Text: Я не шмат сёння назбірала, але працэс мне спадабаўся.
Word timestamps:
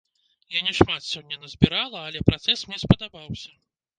Я 0.53 0.59
не 0.67 0.71
шмат 0.77 1.01
сёння 1.07 1.37
назбірала, 1.43 1.99
але 2.11 2.23
працэс 2.31 2.65
мне 2.69 2.81
спадабаўся. 2.87 3.55